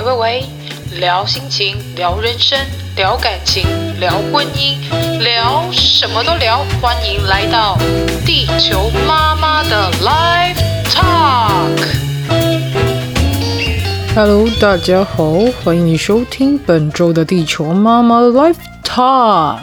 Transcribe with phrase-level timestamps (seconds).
[0.00, 0.46] 喂喂喂，
[0.98, 2.58] 聊心情，聊人生，
[2.96, 3.66] 聊感情，
[4.00, 4.78] 聊婚姻，
[5.18, 6.64] 聊什么都聊。
[6.80, 7.76] 欢迎来到
[8.24, 10.56] 地球妈妈的 Live
[10.88, 11.84] Talk。
[14.14, 19.58] Hello，大家好，欢迎你收听本周的地球妈妈 Live Talk。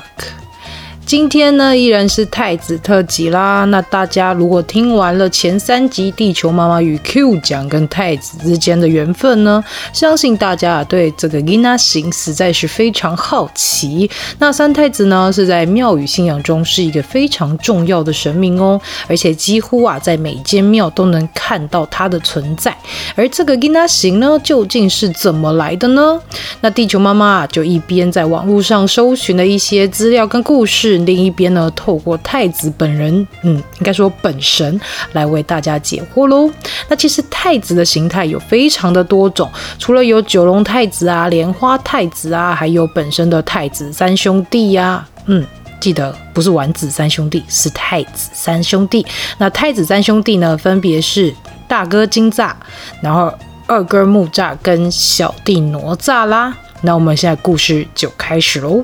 [1.07, 3.63] 今天呢，依然是太子特辑啦。
[3.63, 14.11] 那大家如果听完了前三集《地球妈妈与 Q 奖》跟太子之间的缘分呢，相信大家啊对这个 Gina 型实在是非常好奇。
[14.39, 18.77] 那三太子呢，是在庙宇信仰中是一个非常重要的神明哦，
[19.07, 22.75] 而且几乎啊在每间庙都能看到它的存在。
[23.15, 26.19] 而这个 Gina 型呢，究竟是怎么来的呢？
[26.59, 30.96] 那地球妈妈就一边在网络上搜寻了一些资料跟故事。
[31.05, 34.79] 另一边呢，透过太子本人，嗯，应该说本神
[35.13, 36.49] 来为大家解惑喽。
[36.87, 45.45] 那其实太子的形态有非常的多种，除了有九龙太子啊、莲花太子啊，还有本身的太子三兄弟呀、嗯，
[45.79, 49.05] 记得不是丸子三兄弟，是太子三兄弟。
[49.37, 51.33] 那太子三兄弟呢，分别是
[51.67, 52.53] 大哥金吒，
[53.01, 53.33] 然后
[53.67, 56.55] 二哥木吒跟小弟哪吒啦。
[56.81, 58.83] 那我们现在故事就开始喽。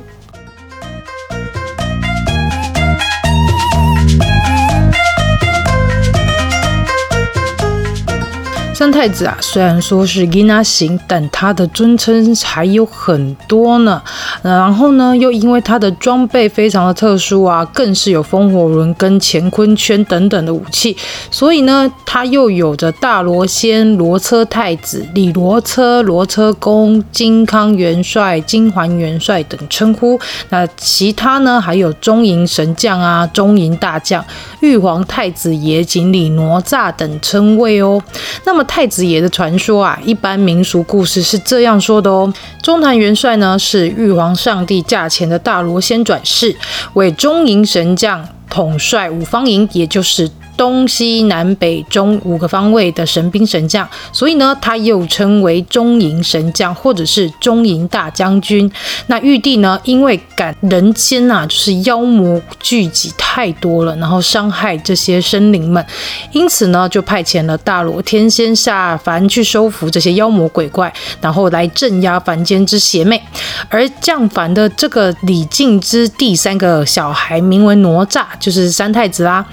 [8.84, 14.04] 三太子啊，虽然说是囡仔型，但他的尊称还有很多呢。
[14.44, 20.96] 然后呢，又因为他的装备非常的特殊啊，更是有风火轮跟乾坤圈等等的武器，
[21.32, 30.20] 所以呢，他又有着大罗仙、罗车太子、李罗车、罗车公、金康元帅、金环元帅等称呼。
[30.50, 34.24] 那其他呢，还有中营神将啊、中营大将、
[34.60, 38.02] 玉皇太子爷、锦鲤哪吒等称谓哦。
[38.46, 42.32] 那么太子爷的传说啊，一般民俗故事是这样说的哦。
[42.62, 46.56] 中坛元帅呢，是玉皇上帝驾前的大罗仙转世，
[46.94, 50.30] 为中营神将，统帅五方营，也就是。
[50.56, 58.72] 东西南北中五个方位的神兵神将，所以呢，他又称为中营神将，或者是中营大将军。
[59.08, 65.86] 那玉帝呢，因为赶人间呐，就是妖魔聚集太多了，然后伤害这些生灵们，
[66.32, 73.22] 因此呢，就派遣了大罗天仙下凡去收服这些妖魔鬼怪，然后来镇压凡间之邪魅。
[73.70, 79.46] 而降凡的这个李靖之第三个小孩，名为哪吒，就是三太子啦。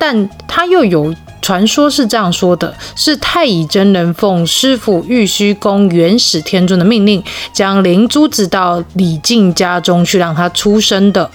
[0.00, 7.22] 但他又有传说是这样说的：是太乙真人奉师傅玉虚宫元始天尊的命令，
[7.52, 11.30] 将灵珠子到李靖家中去让他出生的。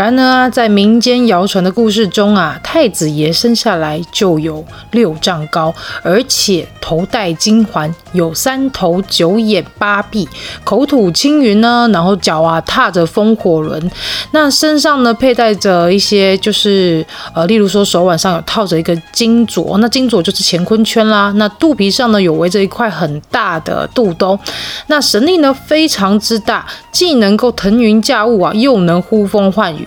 [0.00, 10.26] 然而啊，在民间谣传的故事中啊，太子爷生下来就有六丈高，而且头戴金环，有三头九眼八臂，
[10.64, 13.90] 口吐青云呢，然后脚啊踏着风火轮，
[14.30, 24.38] 那身上呢佩戴着一些就是呃，例如说手腕上有套着一个金镯，那金镯就是乾坤圈啦，那肚皮上呢有围着一块很大的肚兜，
[24.86, 29.86] 那神力呢非常之大，既能够腾云驾雾啊，又能呼风唤雨。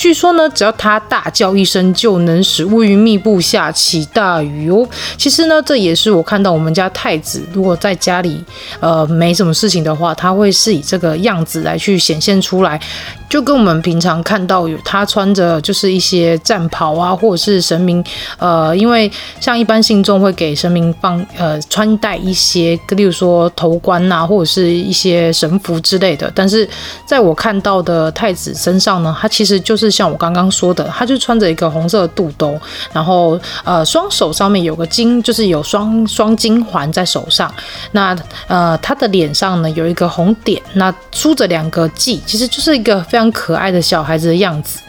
[0.00, 4.88] 据说呢，只要他大叫一声，就能使乌云密布，下起大雨哦。
[5.18, 8.42] 其实呢，这也是我看到我们家太子，如果在家里
[8.80, 12.80] 呃没什么事情的话，他会是以这个样子来去显现出来。
[13.28, 18.02] 就跟我们平常看到有他穿着就是一些战袍啊，或者是神明，
[18.38, 19.08] 呃，因为
[19.38, 26.32] 像一般信众会给神明放呃穿戴一些，例如说头冠呐、啊，或者是一些神符之类的。
[26.34, 26.68] 但是
[27.06, 32.60] 在我看到的太子身上呢，他其实就是像我刚刚说的，他就穿着一个红色的肚兜，
[32.92, 37.52] 然后呃双手上面有个金，就是有双双金环在手上。
[37.92, 38.14] 那
[38.46, 43.28] 呃他的脸上呢有一个红点，那梳着两个髻，其实就是一个非常。
[43.32, 44.80] 可爱的小孩子的样子。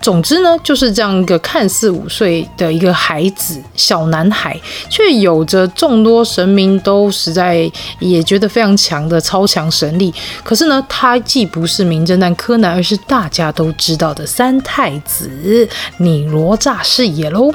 [0.00, 4.58] 总之呢，就是这样一个看似五岁的一个孩子，小男孩，
[4.90, 7.70] 却有着众多神明都实在
[8.00, 10.12] 也觉得非常强的超强神力。
[10.42, 15.68] 可是呢，他既不是名侦探柯南，而是大家都知道的三太子，
[15.98, 17.52] 你哪吒是也喽。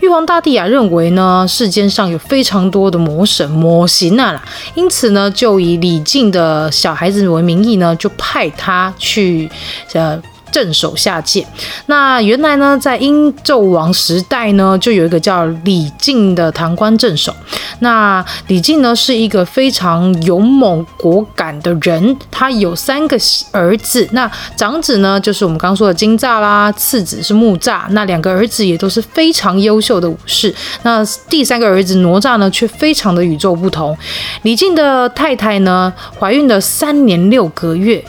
[0.00, 4.42] 玉皇大帝啊，认为呢，世间上有非常多的魔神魔形啊啦，
[4.74, 9.50] 因此呢，就以李靖的小孩子为名义呢，就派他去
[9.94, 10.20] 呃。
[10.50, 11.46] 镇守下界。
[11.86, 17.34] 那原来呢，在殷纣王时代呢，就有一个叫李靖的唐官镇守。
[17.80, 23.16] 那李靖呢，是一个非常勇猛果敢的人，他有三个
[23.52, 24.08] 儿子。
[24.12, 27.82] 那长子呢，就是我们刚说的金吒啦，次子是木吒。
[27.90, 30.52] 那两个儿子也都是非常优秀的武士。
[30.82, 33.96] 那第三个儿子哪吒呢，却非常的与众不同。
[34.42, 38.04] 李靖的太太呢，怀孕了三年六个月。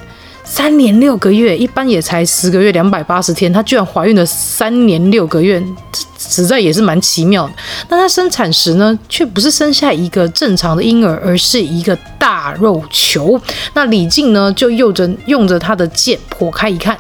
[0.50, 7.54] 三年六个月，一般也才十个月两百八十天，她居然怀孕了三年六个月，这实在也是蛮奇妙的。
[7.88, 13.40] 那她生产时呢，却不是生下一个正常的婴儿，而是一个大肉球。
[13.76, 16.98] 那李靖呢，就用着用着他的剑剖开一看，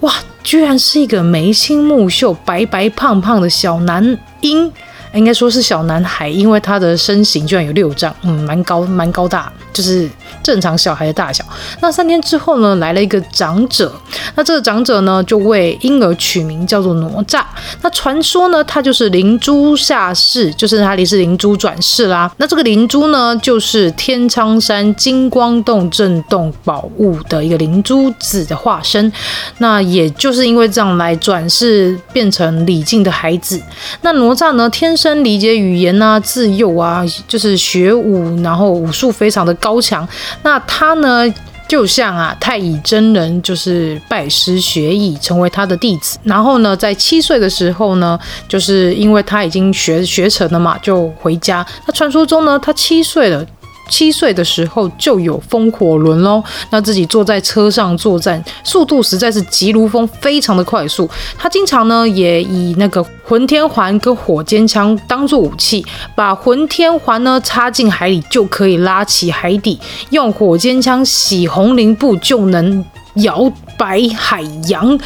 [0.00, 4.72] 哇，居然是一个眉清目秀、白白胖胖的小男婴。
[5.14, 10.08] 应该说是小男孩，因为他的身形居然有六丈，嗯，蛮高，蛮高大，就是
[10.42, 11.44] 正常小孩的大小。
[11.80, 13.92] 那三天之后呢，来了一个长者，
[14.34, 17.42] 那这个长者呢，就为婴儿取名叫做哪吒。
[17.82, 22.30] 那传说呢，他就是灵珠下世，就是他是灵珠转世啦。
[22.36, 29.10] 那这个灵珠呢，就是天苍山金光洞镇洞宝物的一个灵珠子的化身。
[29.58, 33.60] 那也就是因为这样来转世变成李靖的孩子。
[34.02, 40.06] 那哪吒呢，天生理解语言啊，自幼啊，就是学武，然后武术非常的高强。
[40.42, 41.24] 那他呢，
[41.66, 46.18] 就像啊太乙真人，就是拜师学艺，成为他的弟子。
[46.22, 51.66] 然后呢，在七岁的时候呢，就是因为他已经学学成了嘛，就回家。
[51.86, 53.46] 那传说中呢，他七岁了。
[53.90, 61.10] 七岁的时候就有风火轮喽，那自己坐在车上作战，速度实在是急如风，非常的快速。
[61.36, 65.84] 他经常呢也以那个混天环跟火尖枪当做武器，
[66.14, 69.78] 把混天环呢插进海里就可以拉起海底，
[70.10, 72.84] 用火尖枪洗红綾布就能
[73.16, 74.98] 摇摆海洋。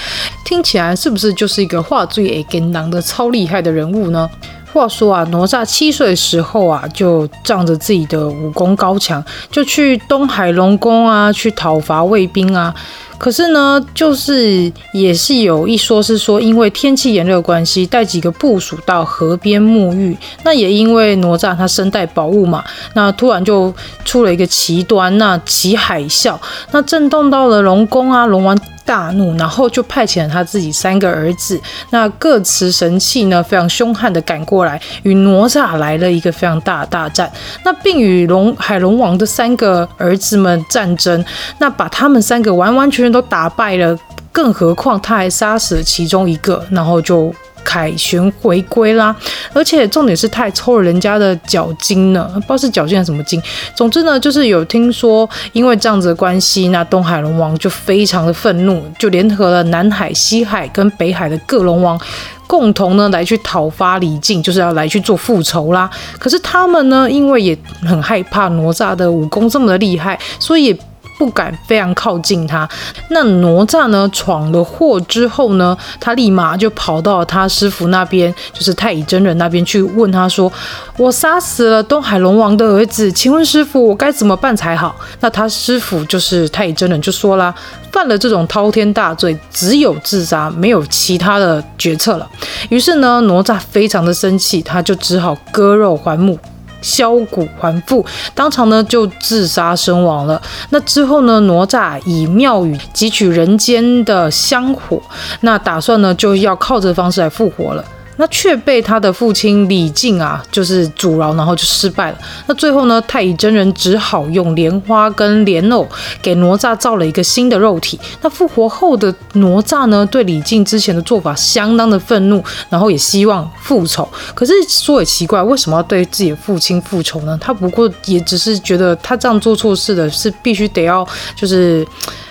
[0.45, 4.29] 听起来是不是就是一个话最会跟人的超厉害的人物呢？
[4.75, 12.75] 话说啊，哪吒七岁的时候啊，就仗着自己的武功高强，就去东海龙宫啊，去讨伐卫兵啊。
[13.17, 20.17] 可是呢，就是也是有一说是说，因为天气炎热关系，带几个部属到河边沐浴。
[20.43, 23.73] 那也因为哪吒他身带宝物嘛，那突然就
[24.05, 26.37] 出了一个奇端，那起海啸，
[26.73, 28.59] 那震动到了龙宫啊，龙王。
[28.85, 31.61] 大怒，然后就派遣了他自己三个儿子，
[31.91, 37.31] 那各持神器呢，非常凶悍的赶过来，与哪吒来了一个非常大的大战。
[37.65, 41.25] 那并与龙海龙王的三个儿子们战争，
[41.59, 43.99] 那把他们三个完完全全都打败了，
[44.31, 47.35] 更何况他还杀死了其中一个，然后就。
[47.65, 49.15] 凯旋回归啦，
[49.53, 53.43] 而且重点是他还抽了人家的脚筋呢，不知道是脚筋还是什么筋。
[53.75, 61.99] 总之呢，就是有听说，因为这样子的关系，那东海龙王就非常的愤怒，就联合了南海、西海跟北海的各龙王，
[62.47, 65.91] 共同呢来去讨伐李靖，就是要来去做复仇啦。
[66.19, 70.79] 可是他们呢，因为也很害怕哪吒的武功这么的厉害，所以也。
[71.19, 72.69] 不敢非常靠近他。
[73.11, 80.53] 那哪吒呢，闯了祸之后呢，他立马就跑到他师傅那边，就是太乙真人那边去问他说
[80.99, 87.55] ：“我杀死了东海龙王的儿子，请问师傅，我该怎么办才好？”那他师傅就是太乙真人就说啦
[87.93, 92.29] ：“犯了这种滔天大罪，只有自杀，没有其他的决策了。”
[92.71, 96.39] 于是呢，哪吒非常的生气，他就只好割肉还母。
[96.85, 98.05] 削骨还父，
[98.35, 100.41] 当场呢就自杀身亡了。
[100.69, 105.01] 那之后呢，哪吒以庙宇汲取人间的香火，
[105.41, 107.83] 那打算呢就要靠这方式来复活了。
[108.17, 112.19] 那却被他的父亲李靖啊，就是阻挠，然后就失败了。
[112.47, 115.87] 那最后呢，太乙真人只好用莲花跟莲藕
[116.23, 117.99] 给哪吒造了一个新的肉体。
[118.23, 124.09] 那复活后的哪吒呢，对李靖之前的做法相当的愤怒，然后也希望复仇。
[124.35, 127.39] 可是说也奇怪，为什么要对自己的父亲复仇呢？
[127.41, 131.87] 他不过也只是觉得他这样做错事的是必须得要就是。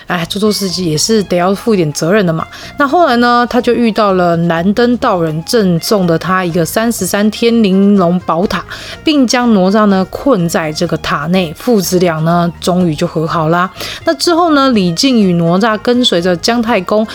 [0.06, 2.46] 哎，做错事情也是得要负一点责任的嘛。
[2.78, 8.64] 那后来呢，他就遇到了蓝灯道人赠送的他一个三十三天玲珑宝塔，
[9.02, 11.52] 并将哪吒呢困在这个塔内。
[11.56, 13.70] 父子俩呢，终于就和好啦。
[14.04, 17.06] 那之后呢，李靖与哪吒跟随着姜太公。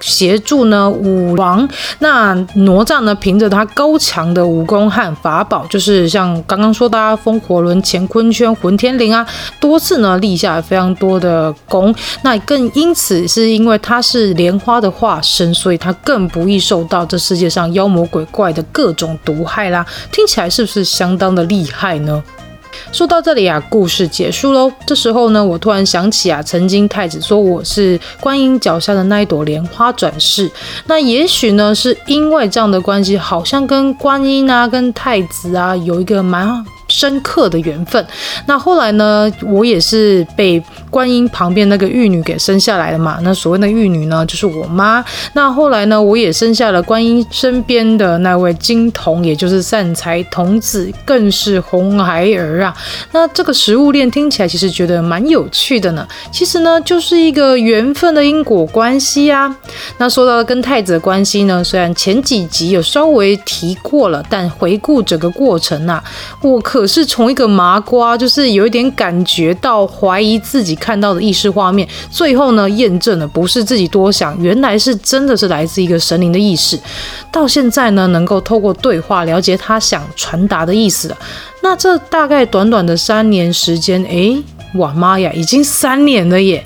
[0.00, 9.26] 协助呢武王，那哪吒呢凭着他高强的武功和法宝，就是像刚刚说的啊，风火轮、乾坤圈、混天绫啊，
[9.60, 11.94] 多次呢立下了非常多的功。
[12.22, 19.84] 那更因此是因为他是莲花的化身，所以他更不易受到这世界上妖魔鬼怪的各种毒害啦。
[20.12, 22.22] 听起来是不是相当的厉害呢？
[22.92, 24.72] 说到这里啊，故事结束喽。
[24.86, 30.50] 这时候呢，我突然想起啊，曾经太子说我是观音脚下的那一朵莲花转世。
[30.86, 38.04] 那也许呢，是因为这样的关系，好像跟观音啊、跟太子啊有一个蛮深刻的缘分。
[38.46, 43.18] 那后来呢，我也是被观音旁边那个玉女给生下来了嘛。
[43.22, 45.04] 那所谓的玉女呢，就是我妈。
[45.34, 52.76] 那后来呢，我也生下了观音身边的那位金童，也就是善财童子，更是红孩儿啊。
[53.12, 56.06] 那这个食物链听起来其实觉得蛮有趣的呢。
[56.32, 59.54] 其实呢，就是一个缘分的因果关系啊。
[59.98, 66.02] 那说到跟太子的关系呢，虽然前几集有稍微提过了，但回顾整个过程啊，
[66.40, 76.78] 我可是从一个麻瓜，就是有一点感觉到怀疑自己看到的意识画面，最后呢，验证了不是自己多想，原来是真的是来自一个神灵的意识。
[77.32, 81.16] 到现在呢，能够透过对话了解他想传达的意思了。
[81.62, 84.40] 那这大概短短的三年时间，诶，
[84.74, 86.64] 哇妈呀，已经三年了耶！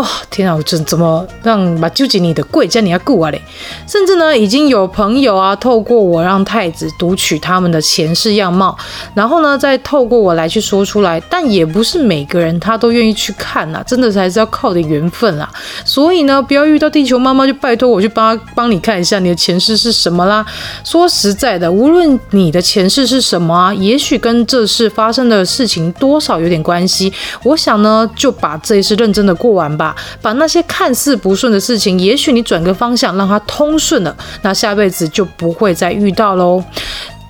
[0.00, 3.42] 哦，天啊，我这怎么让把纠结你的贵家你要顾啊嘞？
[3.86, 8.74] 甚至呢，已经有朋友啊，透过我让太子读取他们的前世样貌，
[9.12, 11.20] 然后呢，再透过我来去说出来。
[11.28, 15.46] 但也不是每个人他都愿意去看呐，真的还是要靠点缘分啦。
[15.84, 20.44] 所以呢，不要遇到地球妈妈就拜托我去帮帮你看一下你的前世是什么啦。
[20.82, 27.12] 说实在的，无论你的前世是什么啊，也许跟这世发生的事情多少有点关系。
[27.42, 29.89] 我想呢，就把这一世认真的过完吧。
[30.22, 36.62] 把那些看似不顺的事情，也许你转个方向，让它通顺了，那下辈子就不会再遇到喽。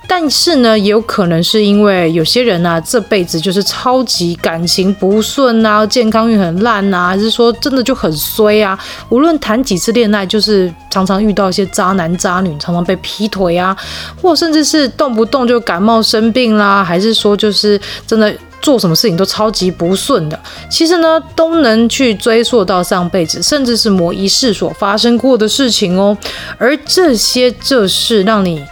[0.09, 8.77] 但是呢，也有可能是因为有些人啊，这辈子就是超级感情不顺啊，健康运很烂啊，还是说真的就很衰啊？
[9.11, 13.77] 无论谈几次恋爱，就是常常遇到一些渣男渣女，常常被劈腿啊，
[14.21, 18.35] 或甚至是动不动就感冒生病啦，还是说就是真的。
[18.61, 20.39] 做什么事情都超级不顺的，
[20.71, 26.17] 其实呢，都能去追溯到上辈子，甚至是某一世所发生过的事情哦。
[26.59, 28.63] 而这些这是让你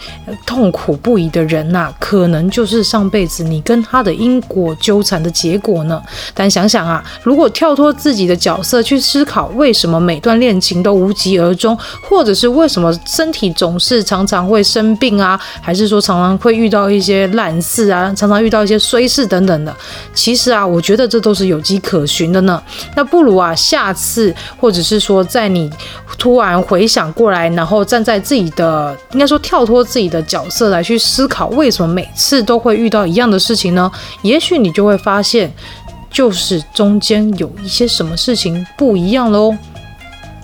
[0.45, 6.00] 痛苦不已的人呐、可能就是上辈子你跟他的因果纠缠的结果呢。
[6.35, 19.75] 但想想啊，如果跳脱自己的角色去思考，为什么每段恋情都无疾而终，或者是为什么身体总是常常会生病啊，还是说常常会遇到一些烂事啊，常常遇到一些衰事等等的。
[20.15, 22.63] 其实啊，我觉得这都是有迹可循的呢。
[22.97, 25.71] 那不如啊，下次或者是说，在你
[26.19, 33.91] 突然回想过来，然后站在自己的，应该说跳脱自己的角色来去思考，为什么每次都会遇到一样的事情呢？
[34.23, 35.53] 也许你就会发现，
[36.11, 39.57] 就是中间有一些什么事情不一样喽。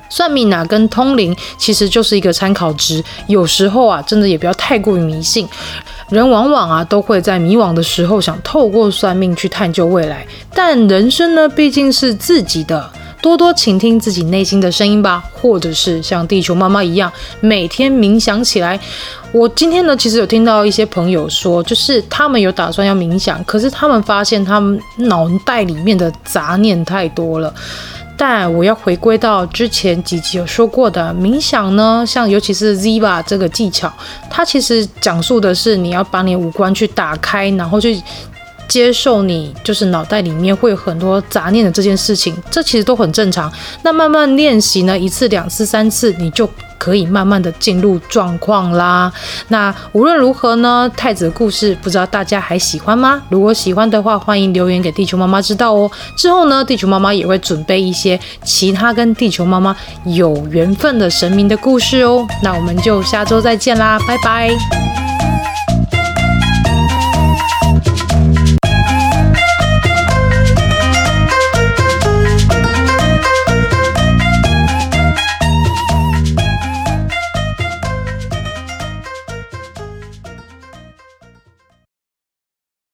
[0.08, 5.48] 算命啊，跟通灵其实就是一个参考值，有时候啊，真的也不要太过于迷信。
[6.10, 12.88] 人往往啊都会在迷惘的时候想透过算命去探究未来，但人生呢毕竟是自己的，
[13.22, 18.78] 多多倾听自己内心的声音吧，或者是像地球妈妈一样每天冥想起来。
[19.32, 27.52] 我今天呢其实有听到一些朋友说，就是他们有打算要冥想，可是他们发现他们脑袋里面的杂念太多了。
[28.16, 33.92] 但我要回归到之前几集有说过的冥想呢，像尤其是 Ziva 这个技巧，
[34.30, 38.00] 它其实讲述的是你要把你五官去打开，然后去
[38.68, 43.52] 接受你就是脑袋里面会有很多杂念的这件事情，这其实都很正常。
[43.82, 46.48] 那慢慢练习呢，一次、两次、三次，你就。
[46.76, 49.10] 可以慢慢的进入状况啦。
[49.48, 53.22] 那无论如何呢，太子的故事不知道大家还喜欢吗？
[53.30, 55.90] 如果喜欢的话，欢迎留言给地球妈妈知道哦。
[56.14, 62.26] 之后呢，地球妈妈也会准备一些其他跟地球妈妈有缘分的神明的故事哦。
[62.42, 64.50] 那我们就下周再见啦，拜拜。